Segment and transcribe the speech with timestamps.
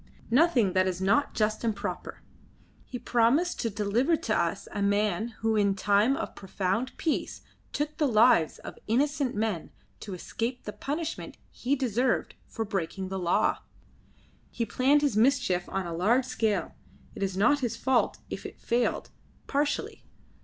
[0.31, 2.23] "Nothing that is not just and proper.
[2.85, 7.95] He promised to deliver to us a man who in time of profound peace took
[7.97, 9.69] the lives of innocent men
[9.99, 13.59] to escape the punishment he deserved for breaking the law.
[14.49, 16.73] He planned his mischief on a large scale.
[17.13, 19.11] It is not his fault if it failed,
[19.45, 20.03] partially.